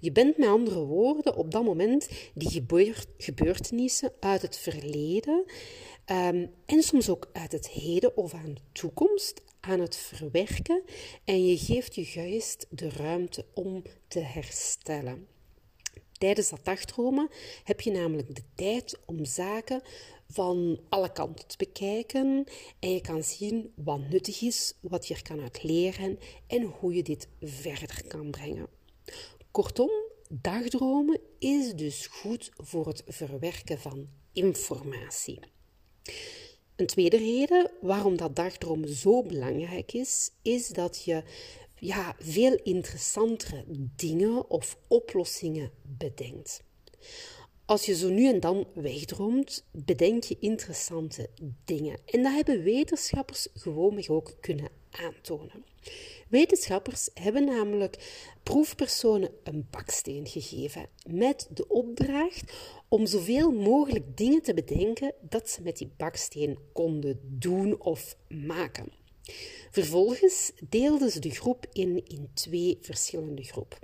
Je 0.00 0.12
bent 0.12 0.36
met 0.36 0.48
andere 0.48 0.84
woorden 0.84 1.36
op 1.36 1.50
dat 1.50 1.64
moment 1.64 2.08
die 2.34 2.64
gebeurtenissen 3.16 4.12
uit 4.20 4.42
het 4.42 4.58
verleden 4.58 5.44
um, 6.06 6.50
en 6.66 6.82
soms 6.82 7.08
ook 7.08 7.30
uit 7.32 7.52
het 7.52 7.68
heden 7.68 8.16
of 8.16 8.34
aan 8.34 8.54
de 8.54 8.60
toekomst 8.72 9.42
aan 9.62 9.80
het 9.80 9.96
verwerken 9.96 10.82
en 11.24 11.46
je 11.46 11.58
geeft 11.58 11.94
je 11.94 12.04
geest 12.04 12.66
de 12.70 12.88
ruimte 12.88 13.46
om 13.54 13.82
te 14.08 14.20
herstellen. 14.20 15.26
Tijdens 16.12 16.48
dat 16.48 16.64
dagdromen 16.64 17.28
heb 17.64 17.80
je 17.80 17.90
namelijk 17.90 18.34
de 18.34 18.42
tijd 18.54 18.98
om 19.06 19.24
zaken 19.24 19.82
van 20.28 20.80
alle 20.88 21.12
kanten 21.12 21.46
te 21.46 21.56
bekijken 21.56 22.44
en 22.78 22.92
je 22.92 23.00
kan 23.00 23.22
zien 23.22 23.72
wat 23.76 24.08
nuttig 24.08 24.40
is, 24.40 24.74
wat 24.80 25.08
je 25.08 25.14
er 25.14 25.22
kan 25.22 25.40
uit 25.40 25.62
leren 25.62 26.18
en 26.46 26.62
hoe 26.62 26.94
je 26.94 27.02
dit 27.02 27.28
verder 27.40 28.02
kan 28.08 28.30
brengen. 28.30 28.66
Kortom, 29.50 29.90
dagdromen 30.28 31.20
is 31.38 31.74
dus 31.74 32.06
goed 32.06 32.50
voor 32.56 32.86
het 32.86 33.02
verwerken 33.06 33.78
van 33.78 34.08
informatie. 34.32 35.40
Een 36.82 36.88
tweede 36.88 37.16
reden 37.16 37.70
waarom 37.80 38.16
dat 38.16 38.36
dagdromen 38.36 38.88
zo 38.88 39.22
belangrijk 39.22 39.92
is, 39.92 40.30
is 40.42 40.68
dat 40.68 41.04
je 41.04 41.22
ja, 41.78 42.16
veel 42.18 42.54
interessantere 42.62 43.64
dingen 43.96 44.50
of 44.50 44.78
oplossingen 44.88 45.70
bedenkt. 45.82 46.62
Als 47.64 47.86
je 47.86 47.94
zo 47.94 48.08
nu 48.08 48.28
en 48.28 48.40
dan 48.40 48.66
wegdroomt, 48.74 49.64
bedenk 49.70 50.24
je 50.24 50.36
interessante 50.40 51.30
dingen. 51.64 51.98
En 52.06 52.22
dat 52.22 52.32
hebben 52.32 52.62
wetenschappers 52.62 53.48
gewoonweg 53.54 54.08
ook 54.08 54.36
kunnen 54.40 54.68
aantonen. 54.90 55.64
Wetenschappers 56.32 57.08
hebben 57.14 57.44
namelijk 57.44 57.96
proefpersonen 58.42 59.30
een 59.42 59.66
baksteen 59.70 60.26
gegeven 60.26 60.88
met 61.06 61.48
de 61.50 61.68
opdracht 61.68 62.52
om 62.88 63.06
zoveel 63.06 63.50
mogelijk 63.50 64.16
dingen 64.16 64.42
te 64.42 64.54
bedenken 64.54 65.14
dat 65.20 65.50
ze 65.50 65.62
met 65.62 65.76
die 65.76 65.92
baksteen 65.96 66.58
konden 66.72 67.20
doen 67.22 67.80
of 67.80 68.16
maken. 68.28 68.92
Vervolgens 69.70 70.52
deelden 70.68 71.10
ze 71.10 71.20
de 71.20 71.30
groep 71.30 71.66
in 71.72 72.06
in 72.06 72.30
twee 72.34 72.78
verschillende 72.80 73.42
groepen. 73.42 73.78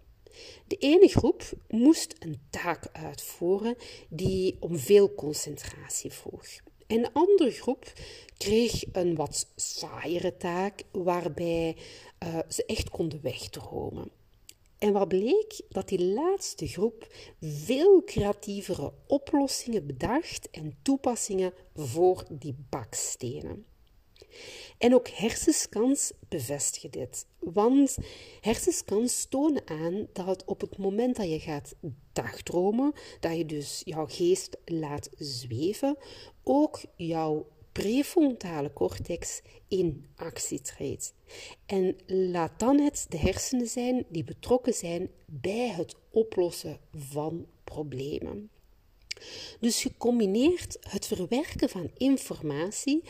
De 0.66 0.76
ene 0.76 1.08
groep 1.08 1.42
moest 1.68 2.14
een 2.18 2.40
taak 2.50 2.88
uitvoeren 2.92 3.76
die 4.08 4.56
om 4.60 4.78
veel 4.78 5.14
concentratie 5.14 6.12
vroeg. 6.12 6.46
En 6.88 7.02
de 7.02 7.10
andere 7.12 7.50
groep 7.50 7.92
kreeg 8.36 8.84
een 8.92 9.14
wat 9.14 9.46
saaiere 9.56 10.36
taak 10.36 10.82
waarbij 10.92 11.76
uh, 12.24 12.38
ze 12.48 12.64
echt 12.64 12.90
konden 12.90 13.20
wegdromen. 13.22 14.10
En 14.78 14.92
wat 14.92 15.08
bleek? 15.08 15.60
Dat 15.68 15.88
die 15.88 16.04
laatste 16.04 16.66
groep 16.66 17.14
veel 17.40 18.04
creatievere 18.04 18.92
oplossingen 19.06 19.86
bedacht 19.86 20.50
en 20.50 20.78
toepassingen 20.82 21.52
voor 21.74 22.24
die 22.30 22.54
bakstenen. 22.70 23.64
En 24.78 24.94
ook 24.94 25.08
hersenscans 25.08 26.12
bevestigen 26.28 26.90
dit. 26.90 27.26
Want 27.38 27.96
hersenscans 28.40 29.26
tonen 29.28 29.62
aan 29.64 30.06
dat 30.12 30.44
op 30.44 30.60
het 30.60 30.78
moment 30.78 31.16
dat 31.16 31.30
je 31.30 31.40
gaat 31.40 31.74
dagdromen, 32.12 32.92
dat 33.20 33.36
je 33.36 33.46
dus 33.46 33.82
jouw 33.84 34.06
geest 34.06 34.56
laat 34.64 35.08
zweven, 35.16 35.96
ook 36.42 36.80
jouw 36.96 37.46
prefrontale 37.72 38.72
cortex 38.72 39.40
in 39.68 40.06
actie 40.16 40.60
treedt. 40.60 41.14
En 41.66 41.96
laat 42.06 42.58
dan 42.58 42.78
het 42.80 43.06
de 43.08 43.18
hersenen 43.18 43.66
zijn 43.66 44.04
die 44.08 44.24
betrokken 44.24 44.74
zijn 44.74 45.10
bij 45.26 45.68
het 45.68 45.94
oplossen 46.10 46.78
van 46.96 47.46
problemen. 47.64 48.50
Dus 49.60 49.82
je 49.82 49.90
combineert 49.96 50.76
het 50.80 51.06
verwerken 51.06 51.68
van 51.68 51.90
informatie 51.96 53.02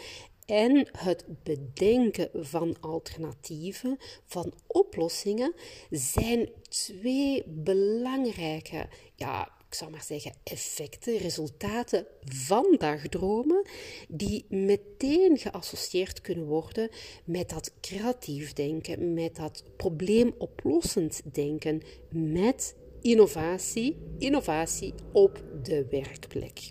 en 0.49 0.89
het 0.99 1.25
bedenken 1.43 2.29
van 2.35 2.77
alternatieven, 2.81 3.97
van 4.25 4.53
oplossingen, 4.67 5.55
zijn 5.91 6.49
twee 6.69 7.43
belangrijke 7.47 8.89
ja, 9.19 9.53
ik 9.69 9.75
zou 9.75 9.91
maar 9.91 10.03
zeggen, 10.03 10.33
effecten, 10.45 11.17
resultaten 11.17 12.07
van 12.25 12.75
dagdromen, 12.79 13.67
die 14.09 14.45
meteen 14.49 15.39
geassocieerd 15.39 16.21
kunnen 16.21 16.47
worden 16.47 16.89
met 17.25 17.49
dat 17.49 17.73
creatief 17.81 18.53
denken, 18.53 19.15
met 19.15 19.37
dat 19.37 19.65
probleemoplossend 19.77 21.23
denken, 21.33 21.83
met 22.11 22.75
innovatie, 23.01 23.97
innovatie 24.19 24.95
op 25.13 25.43
de 25.63 25.87
werkplek. 25.91 26.71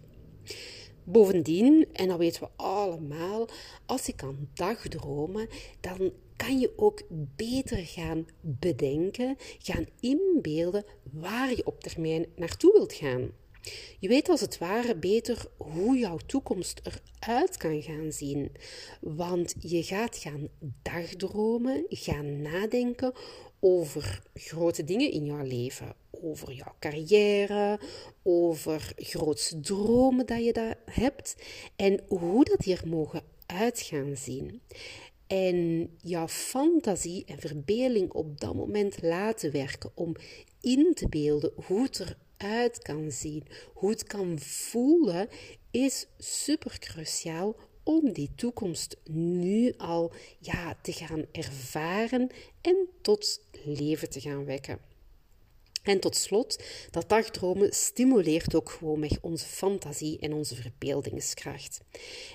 Bovendien, 1.03 1.87
en 1.93 2.07
dat 2.07 2.17
weten 2.17 2.41
we 2.41 2.49
allemaal, 2.87 3.47
als 3.85 4.07
ik 4.07 4.15
kan 4.15 4.49
dagdromen, 4.53 5.47
dan 5.79 6.11
kan 6.35 6.59
je 6.59 6.73
ook 6.75 7.01
beter 7.35 7.77
gaan 7.77 8.27
bedenken, 8.41 9.35
gaan 9.59 9.85
inbeelden 9.99 10.85
waar 11.11 11.49
je 11.49 11.65
op 11.65 11.81
termijn 11.81 12.25
naartoe 12.35 12.71
wilt 12.71 12.93
gaan. 12.93 13.31
Je 13.99 14.07
weet 14.07 14.29
als 14.29 14.41
het 14.41 14.57
ware 14.57 14.95
beter 14.95 15.45
hoe 15.57 15.97
jouw 15.97 16.17
toekomst 16.25 16.81
eruit 17.19 17.57
kan 17.57 17.81
gaan 17.81 18.11
zien. 18.11 18.51
Want 19.01 19.55
je 19.59 19.83
gaat 19.83 20.17
gaan 20.17 20.47
dagdromen, 20.81 21.85
gaan 21.89 22.41
nadenken 22.41 23.13
over 23.59 24.23
grote 24.33 24.83
dingen 24.83 25.11
in 25.11 25.25
jouw 25.25 25.43
leven. 25.45 25.95
Over 26.11 26.53
jouw 26.53 26.75
carrière, 26.79 27.79
over 28.23 28.93
grootste 28.95 29.59
dromen 29.59 30.25
dat 30.25 30.45
je 30.45 30.53
daar 30.53 30.77
hebt 30.85 31.35
en 31.75 32.01
hoe 32.07 32.45
dat 32.45 32.63
hier 32.63 32.81
mogen 32.85 33.21
uit 33.45 33.81
gaan 33.81 34.15
zien. 34.15 34.61
en 35.27 35.89
jouw 36.01 36.27
fantasie 36.27 37.25
en 37.25 37.39
verbeelding 37.39 38.11
op 38.11 38.39
dat 38.39 38.53
moment 38.55 39.01
laten 39.01 39.51
werken 39.51 39.91
om 39.93 40.15
in 40.61 40.93
te 40.93 41.09
beelden 41.09 41.51
hoe 41.65 41.81
het 41.81 42.17
eruit 42.37 42.79
kan 42.79 43.11
zien, 43.11 43.43
hoe 43.73 43.89
het 43.89 44.03
kan 44.03 44.39
voelen, 44.39 45.29
is 45.71 46.07
super 46.17 46.79
cruciaal 46.79 47.55
om 47.87 48.13
die 48.13 48.29
toekomst 48.35 48.97
nu 49.09 49.73
al 49.77 50.11
ja, 50.39 50.77
te 50.81 50.91
gaan 50.91 51.25
ervaren 51.31 52.29
en 52.61 52.87
tot 53.01 53.41
leven 53.63 54.09
te 54.09 54.19
gaan 54.19 54.45
wekken. 54.45 54.79
En 55.87 55.99
tot 55.99 56.15
slot, 56.15 56.63
dat 56.91 57.09
dagdromen 57.09 57.73
stimuleert 57.73 58.55
ook 58.55 58.69
gewoon 58.69 59.09
onze 59.21 59.45
fantasie 59.45 60.19
en 60.19 60.33
onze 60.33 60.55
verbeeldingskracht. 60.55 61.81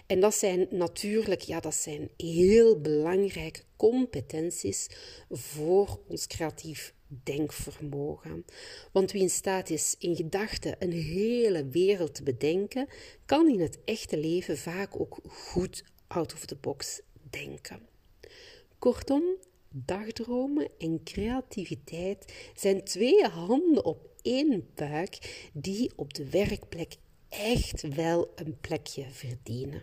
En 0.06 0.20
dat 0.20 0.34
zijn 0.34 0.66
natuurlijk, 0.70 1.40
ja, 1.40 1.60
dat 1.60 1.74
zijn 1.74 2.10
heel 2.16 2.80
belangrijke 2.80 3.62
competenties 3.76 4.88
voor 5.30 6.00
ons 6.08 6.26
creatief 6.26 6.94
denkvermogen. 7.22 8.44
Want 8.92 9.12
wie 9.12 9.22
in 9.22 9.30
staat 9.30 9.70
is 9.70 9.94
in 9.98 10.16
gedachten 10.16 10.76
een 10.78 10.92
hele 10.92 11.68
wereld 11.68 12.14
te 12.14 12.22
bedenken, 12.22 12.88
kan 13.24 13.48
in 13.48 13.60
het 13.60 13.78
echte 13.84 14.18
leven 14.18 14.58
vaak 14.58 15.00
ook 15.00 15.18
goed 15.28 15.84
out 16.06 16.32
of 16.32 16.46
the 16.46 16.56
box 16.56 17.00
denken. 17.30 17.80
Kortom, 18.78 19.22
dagdromen 19.72 20.68
en 20.78 21.00
creativiteit 21.04 22.50
zijn 22.54 22.84
twee 22.84 23.24
handen 23.24 23.84
op 23.84 24.10
één 24.22 24.68
buik 24.74 25.48
die 25.52 25.92
op 25.96 26.14
de 26.14 26.30
werkplek 26.30 26.96
echt 27.28 27.94
wel 27.94 28.32
een 28.34 28.56
plekje 28.60 29.04
verdienen. 29.10 29.82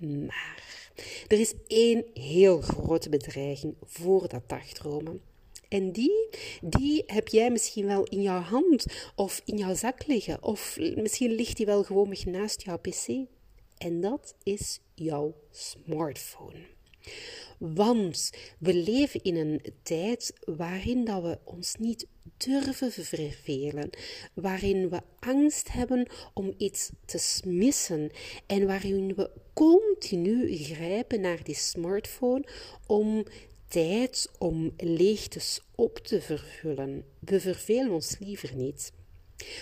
Maar 0.00 0.90
er 1.28 1.40
is 1.40 1.54
één 1.66 2.04
heel 2.14 2.60
grote 2.60 3.08
bedreiging 3.08 3.74
voor 3.82 4.28
dat 4.28 4.48
dagdromen. 4.48 5.20
En 5.68 5.92
die, 5.92 6.28
die 6.60 7.02
heb 7.06 7.28
jij 7.28 7.50
misschien 7.50 7.86
wel 7.86 8.04
in 8.04 8.22
jouw 8.22 8.40
hand 8.40 8.86
of 9.14 9.42
in 9.44 9.56
jouw 9.56 9.74
zak 9.74 10.06
liggen. 10.06 10.42
Of 10.42 10.78
misschien 10.94 11.30
ligt 11.30 11.56
die 11.56 11.66
wel 11.66 11.82
gewoon 11.84 12.16
naast 12.24 12.62
jouw 12.62 12.78
pc. 12.78 13.08
En 13.78 14.00
dat 14.00 14.34
is 14.42 14.80
jouw 14.94 15.34
smartphone. 15.50 16.66
Want 17.62 18.30
we 18.58 18.74
leven 18.74 19.22
in 19.22 19.36
een 19.36 19.62
tijd 19.82 20.32
waarin 20.44 21.04
dat 21.04 21.22
we 21.22 21.38
ons 21.44 21.74
niet 21.78 22.06
durven 22.36 22.92
vervelen, 22.92 23.90
waarin 24.34 24.88
we 24.88 25.00
angst 25.18 25.72
hebben 25.72 26.06
om 26.34 26.54
iets 26.56 26.90
te 27.04 27.40
missen 27.46 28.10
en 28.46 28.66
waarin 28.66 29.14
we 29.14 29.30
continu 29.52 30.56
grijpen 30.56 31.20
naar 31.20 31.44
die 31.44 31.54
smartphone 31.54 32.44
om 32.86 33.24
tijd 33.68 34.30
om 34.38 34.72
leegtes 34.76 35.60
op 35.74 35.98
te 35.98 36.20
vervullen. 36.20 37.04
We 37.18 37.40
vervelen 37.40 37.90
ons 37.90 38.16
liever 38.18 38.54
niet. 38.54 38.92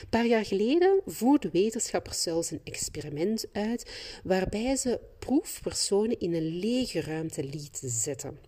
Een 0.01 0.09
paar 0.09 0.27
jaar 0.27 0.45
geleden 0.45 1.01
voerden 1.07 1.51
wetenschappers 1.51 2.23
zelfs 2.23 2.51
een 2.51 2.61
experiment 2.65 3.47
uit 3.53 3.91
waarbij 4.25 4.77
ze 4.77 5.01
proefpersonen 5.19 6.19
in 6.19 6.35
een 6.35 6.59
lege 6.59 7.01
ruimte 7.01 7.45
lieten 7.45 7.91
zitten. 7.91 8.39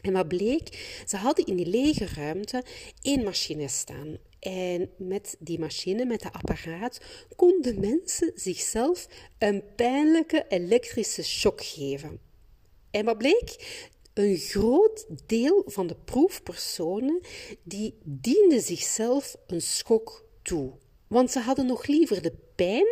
En 0.00 0.12
wat 0.12 0.28
bleek? 0.28 0.98
Ze 1.06 1.16
hadden 1.16 1.46
in 1.46 1.56
die 1.56 1.66
lege 1.66 2.06
ruimte 2.14 2.64
één 3.02 3.24
machine 3.24 3.68
staan. 3.68 4.18
En 4.40 4.90
met 4.96 5.36
die 5.38 5.58
machine, 5.58 6.04
met 6.04 6.22
dat 6.22 6.32
apparaat, 6.32 7.00
konden 7.36 7.80
mensen 7.80 8.32
zichzelf 8.34 9.06
een 9.38 9.62
pijnlijke 9.76 10.44
elektrische 10.48 11.24
shock 11.24 11.64
geven. 11.64 12.20
En 12.90 13.04
wat 13.04 13.18
bleek? 13.18 13.78
Een 14.14 14.36
groot 14.36 15.06
deel 15.26 15.62
van 15.66 15.86
de 15.86 15.96
proefpersonen 16.04 17.20
die 17.62 17.98
diende 18.04 18.60
zichzelf 18.60 19.36
een 19.46 19.62
schok 19.62 20.28
toe. 20.42 20.72
Want 21.06 21.30
ze 21.30 21.38
hadden 21.38 21.66
nog 21.66 21.86
liever 21.86 22.22
de 22.22 22.32
pijn 22.54 22.86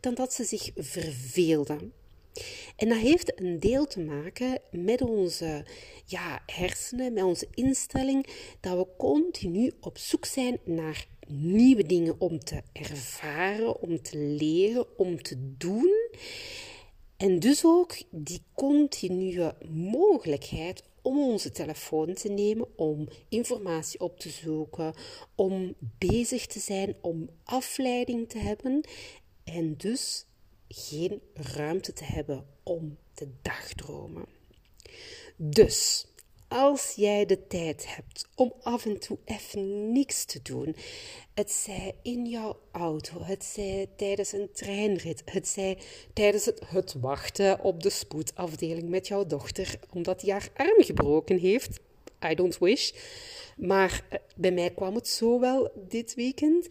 dan 0.00 0.14
dat 0.14 0.32
ze 0.32 0.44
zich 0.44 0.70
verveelden. 0.76 1.92
En 2.76 2.88
dat 2.88 2.98
heeft 2.98 3.40
een 3.40 3.60
deel 3.60 3.86
te 3.86 4.00
maken 4.00 4.60
met 4.70 5.02
onze 5.02 5.64
ja, 6.04 6.42
hersenen, 6.46 7.12
met 7.12 7.22
onze 7.22 7.48
instelling, 7.54 8.26
dat 8.60 8.76
we 8.76 8.86
continu 8.96 9.72
op 9.80 9.98
zoek 9.98 10.24
zijn 10.24 10.58
naar 10.64 11.06
nieuwe 11.26 11.86
dingen 11.86 12.14
om 12.18 12.38
te 12.38 12.62
ervaren, 12.72 13.80
om 13.80 14.02
te 14.02 14.18
leren, 14.18 14.98
om 14.98 15.22
te 15.22 15.54
doen. 15.56 16.10
En 17.16 17.38
dus 17.38 17.64
ook 17.64 17.94
die 18.10 18.42
continue 18.54 19.52
mogelijkheid 19.68 20.82
om 21.02 21.18
onze 21.18 21.50
telefoon 21.50 22.14
te 22.14 22.28
nemen, 22.28 22.78
om 22.78 23.08
informatie 23.28 24.00
op 24.00 24.20
te 24.20 24.28
zoeken, 24.28 24.94
om 25.34 25.74
bezig 25.98 26.46
te 26.46 26.58
zijn, 26.58 26.96
om 27.00 27.30
afleiding 27.44 28.28
te 28.28 28.38
hebben 28.38 28.80
en 29.44 29.76
dus 29.76 30.26
geen 30.68 31.20
ruimte 31.34 31.92
te 31.92 32.04
hebben 32.04 32.46
om 32.62 32.98
te 33.14 33.28
dagdromen. 33.42 34.24
Dus 35.36 36.06
als 36.52 36.92
jij 36.96 37.26
de 37.26 37.46
tijd 37.46 37.94
hebt 37.94 38.28
om 38.34 38.52
af 38.62 38.84
en 38.84 38.98
toe 38.98 39.18
even 39.24 39.92
niks 39.92 40.24
te 40.24 40.42
doen, 40.42 40.76
het 41.34 41.50
zij 41.50 41.94
in 42.02 42.26
jouw 42.26 42.58
auto, 42.72 43.22
het 43.22 43.44
zij 43.44 43.86
tijdens 43.96 44.32
een 44.32 44.48
treinrit, 44.52 45.22
het 45.24 45.48
zij 45.48 45.78
tijdens 46.12 46.44
het, 46.44 46.60
het 46.66 46.94
wachten 47.00 47.60
op 47.60 47.82
de 47.82 47.90
spoedafdeling 47.90 48.88
met 48.88 49.08
jouw 49.08 49.26
dochter 49.26 49.78
omdat 49.90 50.20
die 50.20 50.32
haar 50.32 50.48
arm 50.56 50.82
gebroken 50.84 51.38
heeft, 51.38 51.80
I 52.30 52.34
don't 52.34 52.58
wish, 52.58 52.92
maar 53.56 54.04
eh, 54.08 54.18
bij 54.36 54.52
mij 54.52 54.70
kwam 54.70 54.94
het 54.94 55.08
zo 55.08 55.40
wel 55.40 55.70
dit 55.88 56.14
weekend. 56.14 56.68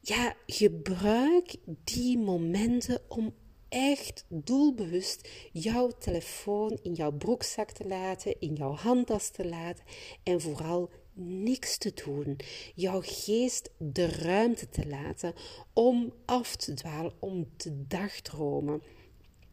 Ja, 0.00 0.34
gebruik 0.46 1.54
die 1.84 2.18
momenten 2.18 3.00
om 3.08 3.34
echt 3.72 4.24
doelbewust 4.28 5.28
jouw 5.52 5.90
telefoon 5.98 6.78
in 6.82 6.92
jouw 6.92 7.12
broekzak 7.12 7.70
te 7.70 7.86
laten, 7.86 8.40
in 8.40 8.54
jouw 8.54 8.74
handtas 8.74 9.30
te 9.30 9.48
laten 9.48 9.84
en 10.22 10.40
vooral 10.40 10.90
niks 11.14 11.78
te 11.78 11.92
doen. 12.04 12.36
Jouw 12.74 13.00
geest 13.04 13.70
de 13.78 14.06
ruimte 14.06 14.68
te 14.68 14.86
laten 14.86 15.34
om 15.72 16.12
af 16.24 16.56
te 16.56 16.74
dwalen, 16.74 17.12
om 17.18 17.46
te 17.56 17.86
dagdromen. 17.86 18.82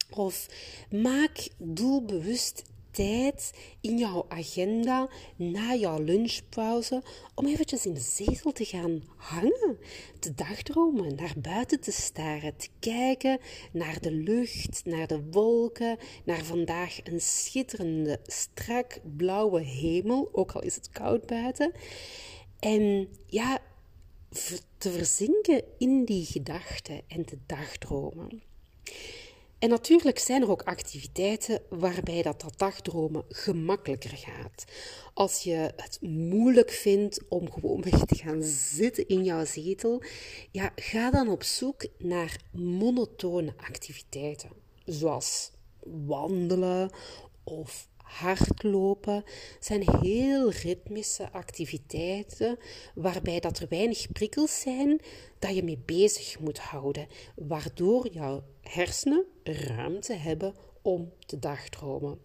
Of 0.10 0.48
maak 0.90 1.48
doelbewust 1.58 2.64
in 3.82 3.98
jouw 3.98 4.26
agenda 4.28 5.10
na 5.36 5.76
jouw 5.76 6.00
lunchpauze 6.04 7.04
om 7.36 7.46
eventjes 7.46 7.86
in 7.86 7.94
de 7.94 8.00
zetel 8.00 8.52
te 8.52 8.66
gaan 8.66 9.04
hangen, 9.16 9.78
te 10.20 10.36
dagdromen, 10.36 11.16
naar 11.16 11.34
buiten 11.38 11.80
te 11.80 11.92
staren, 11.92 12.58
te 12.58 12.68
kijken 12.80 13.40
naar 13.72 14.02
de 14.02 14.12
lucht, 14.12 14.82
naar 14.86 15.08
de 15.08 15.24
wolken, 15.32 15.98
naar 16.24 16.44
vandaag 16.44 16.98
een 17.04 17.22
schitterende, 17.22 18.20
strak 18.26 19.00
blauwe 19.18 19.62
hemel, 19.62 20.30
ook 20.32 20.52
al 20.52 20.62
is 20.62 20.76
het 20.76 20.90
koud 20.90 21.26
buiten. 21.26 21.72
En 22.60 23.08
ja, 23.28 23.60
te 24.78 24.92
verzinken 24.92 25.64
in 25.78 26.06
die 26.06 26.26
gedachten 26.26 27.02
en 27.08 27.26
te 27.26 27.38
dagdromen. 27.46 28.42
En 29.60 29.70
natuurlijk 29.70 30.20
zijn 30.20 30.42
er 30.42 30.50
ook 30.50 30.62
activiteiten 30.62 31.62
waarbij 31.70 32.22
dat, 32.22 32.42
dat 32.42 32.54
dagdromen 32.58 33.26
gemakkelijker 33.30 34.18
gaat. 34.18 34.66
Als 35.14 35.44
je 35.44 35.74
het 35.76 35.98
moeilijk 36.02 36.72
vindt 36.72 37.24
om 37.30 37.52
gewoon 37.52 37.82
te 37.82 38.16
gaan 38.16 38.44
zitten 38.44 39.08
in 39.08 39.24
jouw 39.24 39.46
zetel, 39.46 40.04
ja, 40.52 40.72
ga 40.76 41.12
dan 41.12 41.30
op 41.30 41.44
zoek 41.44 41.86
naar 41.98 42.42
monotone 42.52 43.54
activiteiten, 43.58 44.50
zoals 44.86 45.52
wandelen 46.06 46.92
of 47.44 47.88
hardlopen 48.10 49.24
zijn 49.60 50.00
heel 50.02 50.52
ritmische 50.52 51.32
activiteiten 51.32 52.58
waarbij 52.96 53.40
dat 53.40 53.60
er 53.60 53.68
weinig 53.70 54.12
prikkels 54.12 54.60
zijn 54.60 55.02
dat 55.40 55.56
je 55.56 55.64
mee 55.64 55.82
bezig 55.86 56.40
moet 56.40 56.60
houden, 56.60 57.08
waardoor 57.36 58.08
jouw 58.12 58.44
hersenen 58.62 59.26
ruimte 59.44 60.14
hebben 60.14 60.56
om 60.82 61.12
te 61.26 61.40
dagdromen. 61.40 62.22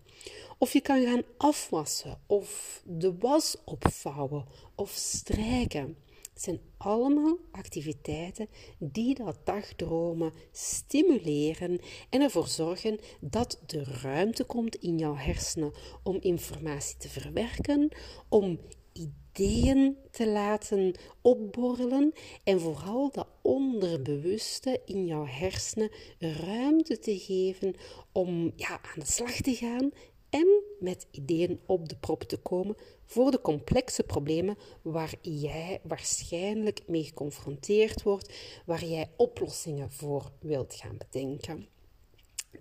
Of 0.58 0.72
je 0.72 0.80
kan 0.80 1.04
gaan 1.04 1.22
afwassen, 1.36 2.20
of 2.26 2.82
de 2.84 3.18
was 3.18 3.56
opvouwen, 3.64 4.44
of 4.74 4.90
strijken. 4.90 5.96
Het 6.34 6.42
zijn 6.42 6.60
allemaal 6.76 7.38
activiteiten 7.50 8.48
die 8.78 9.14
dat 9.14 9.38
dagdromen 9.44 10.32
stimuleren 10.52 11.80
en 12.10 12.20
ervoor 12.20 12.46
zorgen 12.46 12.98
dat 13.20 13.60
de 13.66 13.84
ruimte 13.84 14.44
komt 14.44 14.76
in 14.76 14.98
jouw 14.98 15.14
hersenen 15.14 15.72
om 16.02 16.16
informatie 16.20 16.96
te 16.96 17.08
verwerken, 17.08 17.88
om 18.28 18.58
ideeën 18.92 19.96
te 20.10 20.28
laten 20.28 20.94
opborrelen 21.22 22.12
en 22.44 22.60
vooral 22.60 23.10
dat 23.10 23.28
onderbewuste 23.42 24.80
in 24.84 25.06
jouw 25.06 25.26
hersenen 25.26 25.90
ruimte 26.18 26.98
te 26.98 27.18
geven 27.18 27.74
om 28.12 28.52
ja, 28.56 28.80
aan 28.82 28.98
de 28.98 29.06
slag 29.06 29.40
te 29.40 29.54
gaan 29.54 29.90
en 30.34 30.62
met 30.80 31.06
ideeën 31.10 31.60
op 31.66 31.88
de 31.88 31.96
prop 31.96 32.22
te 32.22 32.36
komen 32.36 32.76
voor 33.04 33.30
de 33.30 33.40
complexe 33.40 34.02
problemen 34.02 34.56
waar 34.82 35.14
jij 35.20 35.80
waarschijnlijk 35.82 36.82
mee 36.86 37.04
geconfronteerd 37.04 38.02
wordt, 38.02 38.34
waar 38.66 38.84
jij 38.84 39.10
oplossingen 39.16 39.90
voor 39.90 40.32
wilt 40.40 40.74
gaan 40.74 40.96
bedenken. 40.96 41.68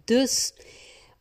Dus 0.03 0.53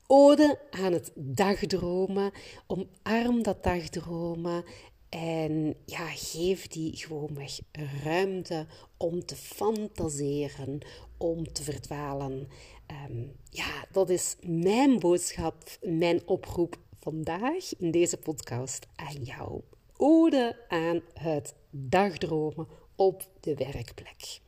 ode 0.07 0.59
aan 0.71 0.93
het 0.93 1.12
dagdromen, 1.15 2.33
omarm 2.67 3.43
dat 3.43 3.62
dagdromen 3.65 4.65
en 5.09 5.77
ja, 5.87 6.07
geef 6.07 6.67
die 6.69 6.97
gewoonweg 6.97 7.59
ruimte 8.05 8.67
om 8.97 9.25
te 9.25 9.37
fantaseren, 9.37 10.79
om 11.17 11.53
te 11.53 11.62
verdwalen. 11.62 12.49
Ehm, 12.93 13.27
ja, 13.51 13.85
dat 13.93 14.11
is 14.11 14.37
mijn 14.41 14.99
boodschap, 14.99 15.55
mijn 15.81 16.23
oproep 16.27 16.77
vandaag 17.01 17.79
in 17.79 17.91
deze 17.91 18.17
podcast 18.17 18.87
aan 18.97 19.23
jou. 19.23 19.61
Ode 19.97 20.65
aan 20.69 21.01
het 21.15 21.55
dagdromen 21.71 22.69
op 22.97 23.29
de 23.41 23.55
werkplek. 23.55 24.41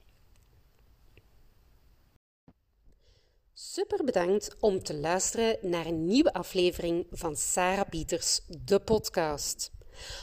Super 3.52 4.04
bedankt 4.04 4.56
om 4.60 4.82
te 4.82 4.94
luisteren 4.94 5.58
naar 5.62 5.86
een 5.86 6.06
nieuwe 6.06 6.32
aflevering 6.32 7.06
van 7.10 7.36
Sarah 7.36 7.88
Pieters, 7.88 8.40
de 8.64 8.80
podcast. 8.80 9.70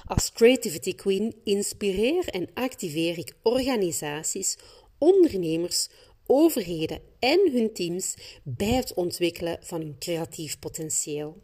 Als 0.05 0.31
Creativity 0.31 0.95
Queen 0.95 1.35
inspireer 1.43 2.27
en 2.27 2.49
activeer 2.53 3.17
ik 3.17 3.35
organisaties, 3.41 4.57
ondernemers, 4.97 5.89
overheden 6.31 6.99
en 7.19 7.51
hun 7.51 7.73
teams 7.73 8.15
bij 8.43 8.73
het 8.73 8.93
ontwikkelen 8.93 9.57
van 9.61 9.81
hun 9.81 9.95
creatief 9.99 10.59
potentieel. 10.59 11.37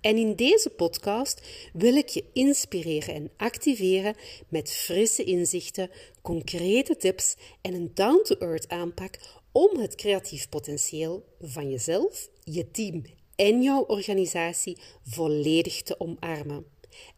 En 0.00 0.16
in 0.16 0.36
deze 0.36 0.70
podcast 0.70 1.42
wil 1.72 1.94
ik 1.94 2.08
je 2.08 2.24
inspireren 2.32 3.14
en 3.14 3.30
activeren 3.36 4.14
met 4.48 4.72
frisse 4.72 5.24
inzichten, 5.24 5.90
concrete 6.22 6.96
tips 6.96 7.36
en 7.60 7.74
een 7.74 7.90
down-to-earth 7.94 8.68
aanpak 8.68 9.18
om 9.52 9.78
het 9.78 9.94
creatief 9.94 10.48
potentieel 10.48 11.24
van 11.40 11.70
jezelf, 11.70 12.28
je 12.44 12.70
team 12.70 13.02
en 13.36 13.62
jouw 13.62 13.84
organisatie 13.86 14.78
volledig 15.02 15.82
te 15.82 16.00
omarmen. 16.00 16.66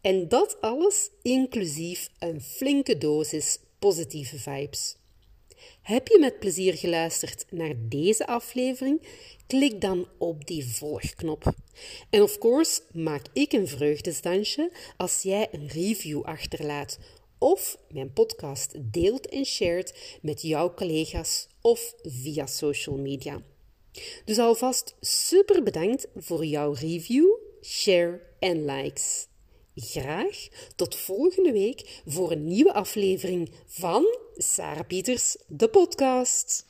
En 0.01 0.27
dat 0.27 0.61
alles 0.61 1.09
inclusief 1.21 2.09
een 2.19 2.41
flinke 2.41 2.97
dosis 2.97 3.59
positieve 3.79 4.39
vibes. 4.39 4.95
Heb 5.81 6.07
je 6.07 6.19
met 6.19 6.39
plezier 6.39 6.73
geluisterd 6.73 7.45
naar 7.49 7.73
deze 7.77 8.27
aflevering? 8.27 9.01
Klik 9.47 9.81
dan 9.81 10.07
op 10.17 10.47
die 10.47 10.65
volgknop. 10.65 11.53
En 12.09 12.21
of 12.21 12.37
course 12.37 12.81
maak 12.91 13.25
ik 13.33 13.51
een 13.51 13.67
vreugdesdansje 13.67 14.71
als 14.97 15.21
jij 15.21 15.47
een 15.51 15.67
review 15.67 16.23
achterlaat 16.23 16.99
of 17.37 17.77
mijn 17.89 18.13
podcast 18.13 18.73
deelt 18.93 19.27
en 19.27 19.45
shared 19.45 20.17
met 20.21 20.41
jouw 20.41 20.73
collega's 20.73 21.47
of 21.61 21.95
via 22.01 22.45
social 22.45 22.97
media. 22.97 23.41
Dus 24.25 24.39
alvast 24.39 24.95
super 24.99 25.63
bedankt 25.63 26.07
voor 26.15 26.45
jouw 26.45 26.71
review, 26.71 27.27
share 27.61 28.21
en 28.39 28.65
likes. 28.65 29.27
Graag 29.75 30.47
tot 30.75 30.95
volgende 30.95 31.51
week 31.51 32.01
voor 32.05 32.31
een 32.31 32.47
nieuwe 32.47 32.73
aflevering 32.73 33.51
van 33.65 34.05
Sarah 34.37 34.83
Pieters, 34.83 35.37
de 35.47 35.67
podcast. 35.67 36.65